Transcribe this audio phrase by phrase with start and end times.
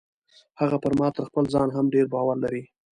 [0.59, 2.63] هغه پر ما تر خپل ځان هم ډیر باور لري.